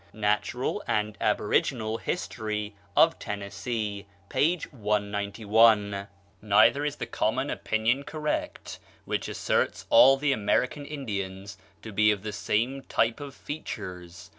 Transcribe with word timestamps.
("Natural 0.13 0.81
and 0.87 1.15
Aboriginal 1.21 1.97
History 1.99 2.73
of 2.97 3.19
Tennessee," 3.19 4.07
p. 4.29 4.59
191.) 4.71 5.91
CHOCTAW. 5.91 6.07
Neither 6.41 6.83
is 6.85 6.95
the 6.95 7.05
common 7.05 7.51
opinion 7.51 8.03
correct 8.03 8.79
which 9.05 9.27
asserts 9.27 9.85
all 9.91 10.17
the 10.17 10.31
American 10.33 10.87
Indians 10.87 11.55
to 11.83 11.91
be 11.91 12.09
of 12.09 12.23
the 12.23 12.33
same 12.33 12.81
type 12.81 13.19
of 13.19 13.35
features. 13.35 14.29